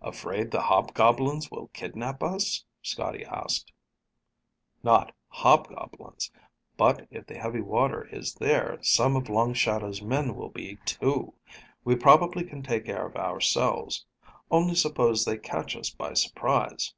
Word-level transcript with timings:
"Afraid 0.00 0.52
the 0.52 0.60
hobgoblins 0.60 1.50
will 1.50 1.66
kidnap 1.72 2.22
us?" 2.22 2.64
Scotty 2.82 3.24
asked. 3.24 3.72
"Not 4.84 5.12
hobgoblins. 5.28 6.30
But 6.76 7.08
if 7.10 7.26
the 7.26 7.36
heavy 7.36 7.60
water 7.62 8.04
is 8.14 8.34
there, 8.36 8.78
some 8.80 9.16
of 9.16 9.28
Long 9.28 9.54
Shadow's 9.54 10.00
men 10.00 10.36
will 10.36 10.50
be, 10.50 10.76
too. 10.84 11.34
We 11.82 11.96
probably 11.96 12.44
can 12.44 12.62
take 12.62 12.84
care 12.84 13.06
of 13.06 13.16
ourselves. 13.16 14.06
Only 14.52 14.76
suppose 14.76 15.24
they 15.24 15.36
catch 15.36 15.74
us 15.74 15.90
by 15.90 16.14
surprise?" 16.14 16.94